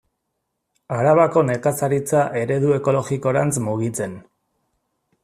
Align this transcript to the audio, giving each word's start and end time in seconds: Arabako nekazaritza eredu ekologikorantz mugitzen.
Arabako 0.99 1.43
nekazaritza 1.49 2.23
eredu 2.45 2.73
ekologikorantz 2.79 3.55
mugitzen. 3.67 4.17